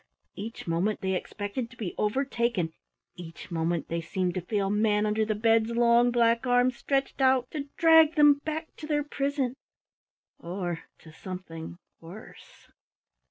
[0.33, 2.73] Each moment they expected to be overtaken,
[3.15, 8.39] each moment they seemed to feel Manunderthebed's long black arm stretched out to drag them
[8.43, 9.53] back to their prison
[10.39, 12.71] or to something worse.